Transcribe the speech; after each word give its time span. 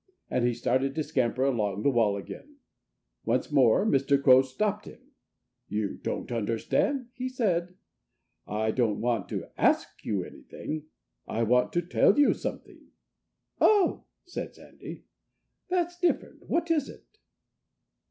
And 0.31 0.43
he 0.43 0.55
started 0.55 0.95
to 0.95 1.03
scamper 1.03 1.43
along 1.43 1.83
the 1.83 1.91
wall 1.91 2.17
again. 2.17 2.55
Once 3.23 3.51
more 3.51 3.85
Mr. 3.85 4.19
Crow 4.19 4.41
stopped 4.41 4.85
him. 4.85 4.99
"You 5.67 5.97
don't 6.01 6.31
understand," 6.31 7.09
he 7.13 7.29
said. 7.29 7.75
"I 8.47 8.71
don't 8.71 8.99
want 8.99 9.29
to 9.29 9.49
ask 9.59 10.03
you 10.03 10.23
anything. 10.23 10.85
I 11.27 11.43
want 11.43 11.71
to 11.73 11.83
tell 11.83 12.17
you 12.17 12.33
something." 12.33 12.87
"Oh!" 13.59 14.05
said 14.25 14.55
Sandy. 14.55 15.03
"That's 15.69 15.99
different. 15.99 16.49
What 16.49 16.71
is 16.71 16.89
it?" 16.89 17.19